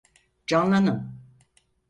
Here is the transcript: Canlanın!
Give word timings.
Canlanın! 0.47 1.15